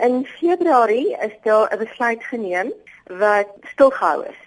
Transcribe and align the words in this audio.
In 0.00 0.26
Februarie 0.26 1.16
is 1.20 1.36
daar 1.42 1.72
'n 1.74 1.78
besluit 1.78 2.24
geneem 2.24 2.72
wat 3.04 3.48
stilgehou 3.62 4.26
is. 4.26 4.40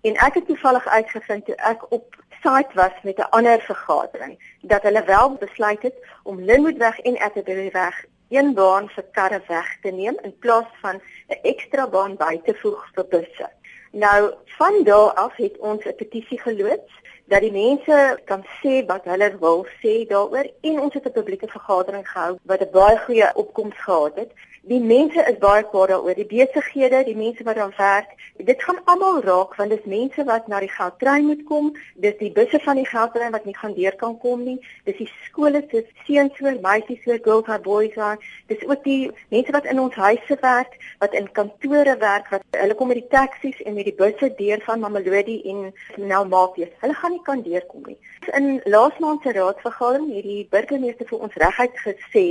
En 0.00 0.14
ek 0.14 0.34
het 0.34 0.46
toevallig 0.46 0.86
uitgevind 0.86 1.44
toe 1.44 1.54
ek 1.54 1.92
op 1.92 2.16
site 2.42 2.70
was 2.74 2.92
met 3.02 3.18
'n 3.18 3.30
ander 3.30 3.60
vergadering 3.60 4.54
dat 4.60 4.82
hulle 4.82 5.04
wel 5.04 5.34
besluit 5.34 5.82
het 5.82 5.94
om 6.22 6.40
Linwoodweg 6.40 6.98
en 6.98 7.18
Atterbury-weg 7.18 8.04
een 8.28 8.54
baan 8.54 8.88
vir 8.88 9.04
karre 9.12 9.42
weg 9.48 9.78
te 9.80 9.90
neem 9.90 10.18
in 10.22 10.38
plaas 10.38 10.70
van 10.80 11.00
'n 11.28 11.38
ekstra 11.42 11.88
baan 11.88 12.16
by 12.16 12.40
te 12.44 12.54
voeg 12.54 12.88
vir 12.94 13.06
busse. 13.06 13.48
Nou 13.90 14.34
van 14.44 14.84
daar 14.84 15.12
af 15.12 15.36
het 15.36 15.58
ons 15.58 15.84
'n 15.84 15.94
petisie 15.96 16.40
geloods 16.40 16.92
dat 17.26 17.40
die 17.40 17.52
mense 17.52 18.18
kan 18.24 18.44
sê 18.62 18.86
wat 18.86 19.04
hulle 19.04 19.36
wil 19.40 19.66
sê 19.82 19.94
daaroor 20.08 20.46
en 20.60 20.80
ons 20.80 20.94
het 20.94 21.06
'n 21.06 21.12
publieke 21.18 21.48
vergadering 21.48 22.08
gehou 22.08 22.38
wat 22.42 22.60
'n 22.60 22.70
baie 22.70 22.98
goeie 22.98 23.34
opkoms 23.34 23.76
gehad 23.76 24.14
het. 24.14 24.30
Die 24.66 24.80
mense 24.80 25.22
is 25.30 25.36
baie 25.38 25.62
kwaad 25.62 25.88
daaroor, 25.88 26.16
die 26.18 26.26
besighede, 26.26 27.04
die 27.04 27.16
mense 27.16 27.44
wat 27.46 27.54
daar 27.54 27.74
werk. 27.76 28.08
Dit 28.48 28.62
gaan 28.66 28.80
almal 28.90 29.20
raak 29.22 29.52
want 29.54 29.70
dis 29.70 29.84
mense 29.84 30.24
wat 30.26 30.48
na 30.50 30.58
die 30.58 30.70
geldtrein 30.72 31.28
moet 31.28 31.44
kom, 31.46 31.68
dis 31.94 32.16
die 32.18 32.32
busse 32.34 32.58
van 32.64 32.80
die 32.80 32.86
geldtrein 32.86 33.30
wat 33.30 33.44
nie 33.46 33.54
gaan 33.56 33.76
deur 33.76 33.94
kan 34.00 34.16
kom 34.18 34.42
nie. 34.42 34.56
Dis 34.88 34.98
die 34.98 35.06
skole 35.28 35.62
se 35.70 35.84
seuns 36.08 36.38
hoor, 36.38 36.58
meisies 36.64 37.04
hoor, 37.04 37.20
girls 37.22 37.46
and 37.46 37.62
boys 37.62 37.94
hoor. 37.94 38.18
Dis 38.50 38.66
ook 38.66 38.82
die 38.82 39.12
mense 39.28 39.54
wat 39.54 39.70
in 39.70 39.80
ons 39.80 39.94
huise 39.94 40.38
werk, 40.40 40.74
wat 40.98 41.14
in 41.14 41.30
kantore 41.38 41.94
werk, 42.02 42.26
wat 42.34 42.42
hulle 42.50 42.74
kom 42.74 42.90
met 42.90 42.98
die 43.04 43.14
taksies 43.14 43.62
en 43.62 43.75
met 43.76 43.84
die 43.84 43.94
busse 43.94 44.30
deur 44.38 44.60
van 44.64 44.80
Mamelodi 44.80 45.36
en 45.50 45.72
Nelmapies. 46.00 46.72
Hulle 46.80 46.94
gaan 46.96 47.12
nie 47.12 47.22
kan 47.26 47.42
deurkom 47.44 47.82
nie. 47.90 47.98
In 48.38 48.60
laasmaand 48.64 49.22
se 49.22 49.34
raadsvergadering 49.36 50.14
het 50.14 50.24
die 50.24 50.46
burgemeester 50.50 51.08
vir 51.10 51.26
ons 51.26 51.36
reguit 51.42 51.76
gesê, 51.84 52.26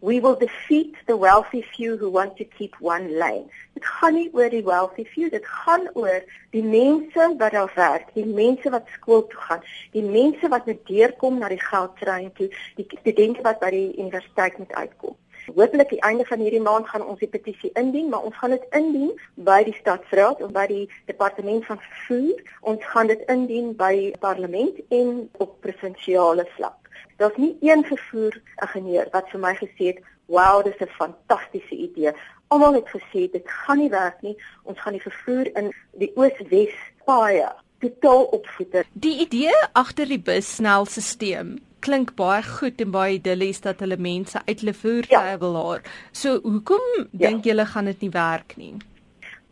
"We 0.00 0.20
will 0.24 0.38
defeat 0.38 0.98
the 1.06 1.18
wealthy 1.18 1.62
few 1.62 1.96
who 1.98 2.10
want 2.10 2.36
to 2.36 2.44
keep 2.56 2.74
one 2.80 3.10
lane." 3.22 3.46
Dit 3.74 3.84
gaan 3.84 4.14
nie 4.14 4.30
oor 4.32 4.50
die 4.50 4.64
wealthy 4.64 5.04
few, 5.04 5.30
dit 5.30 5.46
gaan 5.46 5.88
oor 5.94 6.22
die 6.50 6.62
mense 6.62 7.34
wat 7.38 7.52
daar 7.52 7.72
werk, 7.74 8.14
die 8.14 8.26
mense 8.26 8.70
wat 8.70 8.86
skool 8.94 9.26
toe 9.26 9.40
gaan, 9.40 9.62
die 9.92 10.02
mense 10.02 10.48
wat 10.48 10.66
net 10.66 10.86
deurkom 10.86 11.38
na 11.38 11.48
die 11.48 11.62
geldtrein 11.62 12.32
toe, 12.32 12.50
die 12.76 12.86
studente 13.00 13.42
wat 13.42 13.60
by 13.60 13.70
die 13.70 13.96
universiteit 13.98 14.58
moet 14.58 14.72
uitkom. 14.72 15.16
Hoopelik 15.54 15.88
die 15.88 16.00
einde 16.00 16.24
van 16.28 16.40
hierdie 16.44 16.60
maand 16.60 16.88
gaan 16.88 17.04
ons 17.06 17.20
die 17.22 17.28
petisie 17.28 17.70
indien, 17.80 18.08
maar 18.12 18.26
ons 18.28 18.36
gaan 18.36 18.50
dit 18.50 18.64
indien 18.76 19.12
by 19.48 19.62
die 19.64 19.76
stadsraad 19.78 20.42
of 20.44 20.52
by 20.52 20.66
die 20.68 20.84
departement 21.06 21.64
van 21.66 21.80
vervoer. 21.84 22.42
Ons 22.60 22.84
gaan 22.92 23.08
dit 23.08 23.22
indien 23.32 23.70
by 23.76 24.10
parlement 24.20 24.80
en 24.88 25.28
op 25.38 25.56
provinsiale 25.64 26.44
vlak. 26.56 26.90
Daar's 27.16 27.36
nie 27.36 27.56
een 27.60 27.84
vervoer 27.84 28.36
ingenieur 28.62 29.08
wat 29.12 29.30
vir 29.32 29.40
my 29.40 29.54
gesê 29.54 29.92
het, 29.92 30.02
"Wow, 30.26 30.64
dis 30.64 30.80
'n 30.80 30.92
fantastiese 30.98 31.74
idee." 31.74 32.12
Almal 32.48 32.74
het 32.74 32.88
gesê 32.88 33.30
dit 33.30 33.44
gaan 33.44 33.78
nie 33.78 33.90
werk 33.90 34.22
nie. 34.22 34.36
Ons 34.62 34.80
gaan 34.80 34.92
die 34.92 35.02
vervoer 35.02 35.56
in 35.56 35.72
die 35.92 36.12
Oos-Wes 36.14 36.74
paaie 37.04 37.52
totaal 37.78 38.24
opvoeder. 38.24 38.84
Die 38.92 39.20
idee 39.20 39.54
agter 39.72 40.06
die 40.06 40.20
bussnelstelsel 40.20 41.58
klink 41.80 42.14
baie 42.18 42.42
goed 42.42 42.80
en 42.80 42.90
baie 42.90 43.16
idillies 43.18 43.60
dat 43.64 43.80
hulle 43.84 43.96
mense 43.96 44.40
uit 44.46 44.60
hulle 44.60 44.74
voertuie 44.74 45.16
ja. 45.16 45.38
wil 45.38 45.56
haar. 45.56 45.82
So 46.12 46.40
hoekom 46.44 46.86
ja. 46.96 47.28
dink 47.28 47.44
julle 47.44 47.66
gaan 47.66 47.90
dit 47.90 48.00
nie 48.06 48.14
werk 48.14 48.56
nie? 48.56 48.74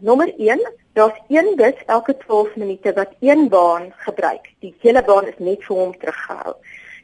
Nommer 0.05 0.33
1, 0.37 0.61
daar's 0.93 1.21
een 1.29 1.55
bus 1.57 1.79
elke 1.87 2.17
12 2.17 2.57
minute 2.57 2.93
wat 2.93 3.15
een 3.21 3.49
baan 3.49 3.93
gebruik. 4.05 4.51
Die 4.61 4.75
hele 4.81 5.03
baan 5.03 5.29
is 5.31 5.39
net 5.39 5.63
vir 5.65 5.77
hom 5.77 5.95
teruggehou. 5.97 6.57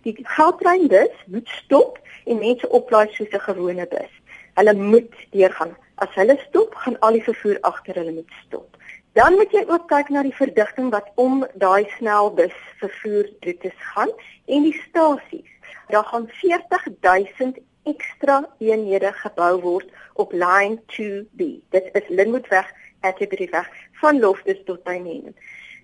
Die 0.04 0.16
goudtrein 0.34 0.88
bus 0.92 1.14
moet 1.26 1.48
stop 1.62 1.96
en 2.26 2.42
mense 2.42 2.68
oplaai 2.68 3.08
soos 3.14 3.32
'n 3.32 3.46
gewone 3.46 3.86
bus. 3.88 4.12
Hulle 4.54 4.74
moet 4.74 5.14
deurgaan. 5.30 5.76
As 5.94 6.14
hulle 6.14 6.36
stop, 6.48 6.74
gaan 6.74 6.98
al 7.00 7.12
die 7.12 7.24
vervoer 7.24 7.58
agter 7.60 7.94
hulle 7.94 8.12
moet 8.12 8.32
stop. 8.46 8.76
Dan 9.12 9.34
moet 9.36 9.52
jy 9.52 9.60
ook 9.68 9.90
kyk 9.90 10.08
na 10.08 10.22
die 10.24 10.32
verdigting 10.32 10.88
wat 10.92 11.10
om 11.20 11.42
daai 11.60 11.84
snelbus 11.98 12.54
vervoer 12.80 13.26
roetes 13.44 13.74
gaan 13.92 14.08
en 14.48 14.62
die 14.64 14.76
stasies. 14.88 15.50
Daar 15.92 16.06
gaan 16.08 16.28
40000 16.40 17.58
ekstra 17.84 18.38
eenhede 18.58 19.10
gebou 19.12 19.50
word 19.60 19.90
op 20.16 20.32
line 20.32 20.78
2B. 20.94 21.60
Dit 21.76 21.90
is 21.92 22.08
Linwoodweg, 22.08 22.70
Atterbury-weg 23.00 23.68
van 24.00 24.20
Loftus 24.20 24.62
tot 24.64 24.84
Tuinen. 24.84 25.36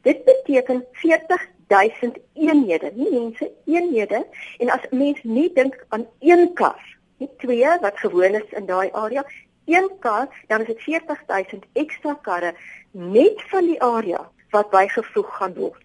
Dit 0.02 0.24
beteken 0.24 0.84
40000 0.92 2.16
eenhede, 2.32 2.92
nie 2.94 3.10
mense, 3.12 3.50
eenhede. 3.66 4.24
En 4.58 4.70
as 4.70 4.88
mens 4.90 5.20
nie 5.22 5.50
dink 5.52 5.84
aan 5.88 6.06
een 6.18 6.48
kar, 6.54 6.80
nie 7.18 7.28
twee 7.44 7.76
wat 7.80 7.98
gewoon 7.98 8.40
is 8.40 8.56
in 8.56 8.66
daai 8.66 8.88
area, 8.92 9.26
een 9.68 9.90
kar, 10.00 10.28
dan 10.48 10.60
is 10.64 10.66
dit 10.72 10.82
40000 10.82 11.64
ekstra 11.72 12.16
karre 12.22 12.54
net 12.92 13.42
van 13.52 13.68
die 13.68 13.80
area 13.82 14.24
wat 14.50 14.70
bygevoeg 14.72 15.36
gaan 15.36 15.54
word. 15.54 15.84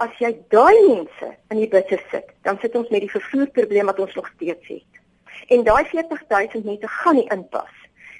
As 0.00 0.12
jy 0.18 0.32
daai 0.52 0.76
mense 0.88 1.34
in 1.52 1.60
die 1.60 1.68
busse 1.70 1.98
sit, 2.10 2.30
dan 2.42 2.58
sit 2.62 2.74
ons 2.74 2.88
met 2.90 3.04
die 3.04 3.12
vervoerprobleem 3.12 3.90
wat 3.90 4.00
ons 4.00 4.14
nog 4.16 4.30
steeds 4.34 4.70
het. 4.72 5.00
En 5.52 5.64
daai 5.66 5.84
40000 5.90 6.64
mense 6.64 6.88
gaan 6.88 7.18
nie 7.18 7.28
inpas. 7.34 7.74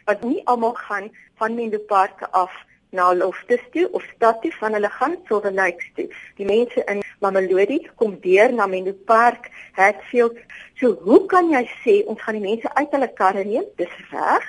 Want 0.05 0.25
nie 0.27 0.43
almal 0.45 0.75
gaan 0.75 1.11
van 1.41 1.55
Menlo 1.55 1.79
Park 1.89 2.23
af 2.31 2.53
na 2.91 3.15
Loftus 3.15 3.63
toe 3.73 3.89
of 3.93 4.05
stad 4.15 4.43
toe 4.43 4.53
van 4.59 4.75
hulle 4.77 4.91
gaan 4.91 5.17
Silver 5.27 5.53
Lakes 5.53 5.91
toe. 5.95 6.09
Die 6.37 6.47
mense 6.47 6.85
in 6.85 7.03
Mamelodi 7.21 7.81
kom 7.97 8.17
deur 8.21 8.53
na 8.53 8.67
Menlo 8.67 8.93
Park, 8.93 9.51
Hatfield. 9.73 10.39
So 10.81 10.99
hoe 11.07 11.25
kan 11.27 11.53
jy 11.55 11.65
sê 11.85 12.01
ons 12.07 12.21
gaan 12.23 12.41
die 12.41 12.47
mense 12.49 12.75
uit 12.75 12.97
hulle 12.97 13.13
karre 13.15 13.45
neem? 13.45 13.69
Dis 13.79 13.95
reg. 14.11 14.49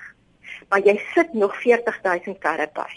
Maar 0.71 0.83
jy 0.87 0.95
sit 1.13 1.33
nog 1.35 1.55
40000 1.61 2.39
karre 2.39 2.69
by. 2.73 2.89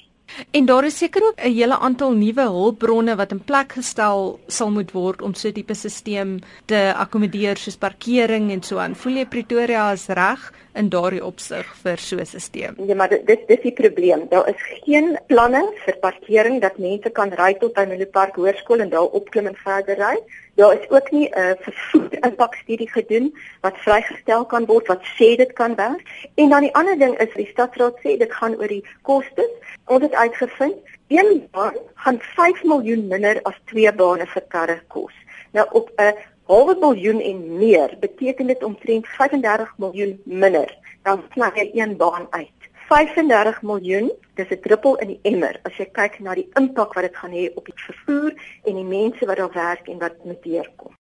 En 0.51 0.65
daar 0.67 0.85
is 0.85 0.97
seker 0.99 1.23
ook 1.23 1.41
'n 1.41 1.53
hele 1.53 1.79
aantal 1.79 2.13
nuwe 2.13 2.41
hulpbronne 2.41 3.17
wat 3.17 3.31
in 3.31 3.45
plek 3.45 3.73
gestel 3.73 4.41
sal 4.47 4.71
moet 4.71 4.93
word 4.93 5.23
om 5.23 5.35
so 5.35 5.49
'n 5.49 5.53
tipe 5.53 5.75
stelsel 5.75 6.39
te 6.65 6.95
akkommodeer 6.97 7.57
soos 7.57 7.77
parkering 7.77 8.51
en 8.51 8.63
so 8.63 8.79
aan. 8.79 8.95
Voel 8.95 9.13
jy 9.13 9.27
Pretoria 9.27 9.93
is 9.93 10.07
reg 10.07 10.53
in 10.75 10.89
daardie 10.89 11.25
opsig 11.25 11.67
vir 11.83 11.99
so 11.99 12.17
'n 12.17 12.27
stelsel? 12.27 12.87
Ja, 12.87 12.95
maar 12.95 13.09
dit 13.09 13.47
dis 13.47 13.63
die 13.63 13.73
probleem. 13.73 14.27
Daar 14.29 14.49
is 14.49 14.63
geen 14.85 15.19
planne 15.27 15.73
vir 15.85 15.97
parkering 16.01 16.61
dat 16.61 16.79
mense 16.79 17.11
kan 17.11 17.31
ry 17.31 17.55
tot 17.55 17.75
by 17.75 17.85
Milo 17.85 18.07
Park 18.07 18.37
Hoërskool 18.37 18.81
en 18.81 18.89
daar 18.89 19.11
opklim 19.21 19.47
en 19.47 19.57
verder 19.57 19.97
ry. 19.97 20.17
Daar 20.55 20.81
is 20.81 20.91
ook 20.91 21.11
nie 21.11 21.29
'n 21.29 21.39
uh, 21.39 21.51
vervoer 21.61 22.25
impakstudie 22.29 22.91
gedoen 22.91 23.39
wat 23.61 23.77
vrygestel 23.77 24.45
kan 24.45 24.67
word 24.67 24.87
wat 24.87 25.03
sê 25.03 25.37
dit 25.37 25.53
kan 25.53 25.75
werk. 25.75 26.29
En 26.35 26.49
dan 26.49 26.61
die 26.61 26.75
ander 26.75 26.99
ding 26.99 27.19
is 27.19 27.35
die 27.35 27.47
stadsraad 27.47 27.97
sê 27.99 28.17
dit 28.17 28.33
gaan 28.33 28.57
oor 28.57 28.69
die 28.69 28.87
kostes. 29.03 29.53
Ons 29.87 30.03
het 30.03 30.15
uitgevind 30.15 30.75
een 31.09 31.49
baan 31.51 31.75
gaan 31.95 32.19
5 32.21 32.65
miljoen 32.65 33.07
minder 33.07 33.43
as 33.43 33.61
twee 33.65 33.93
bane 33.93 34.27
vir 34.27 34.43
karre 34.49 34.83
kos. 34.87 35.13
Nou 35.53 35.67
op 35.71 35.91
'n 35.97 36.15
halwe 36.47 36.77
miljoen 36.81 37.21
en 37.21 37.57
meer 37.59 37.97
beteken 38.01 38.47
dit 38.47 38.65
omtrent 38.65 39.07
35 39.07 39.75
miljoen 39.79 40.21
minder 40.25 40.83
dan 41.05 41.25
sny 41.35 41.51
jy 41.55 41.71
een 41.73 41.97
baan 42.01 42.27
uit. 42.31 42.69
35 42.89 43.63
miljoen, 43.63 44.11
dis 44.35 44.51
'n 44.51 44.61
druppel 44.61 44.97
in 44.97 45.09
die 45.09 45.21
emmer 45.23 45.61
as 45.63 45.77
jy 45.79 45.87
kyk 45.99 46.19
na 46.21 46.35
die 46.35 46.49
impak 46.61 46.95
wat 46.95 47.05
dit 47.07 47.17
gaan 47.17 47.33
hê 47.33 47.45
op 47.55 47.65
die 47.67 47.81
vervoer 47.87 48.33
en 48.65 48.75
die 48.75 48.85
mense 48.85 49.27
wat 49.27 49.37
daar 49.37 49.53
werk 49.53 49.89
en 49.89 49.99
wat 49.99 50.25
moet 50.25 50.43
deurkom. 50.43 50.93